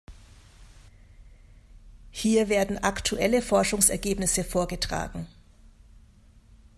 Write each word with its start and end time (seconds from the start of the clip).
Hier 2.09 2.49
werden 2.49 2.79
aktuelle 2.79 3.43
Forschungsergebnisse 3.43 4.43
vorgetragen. 4.43 5.27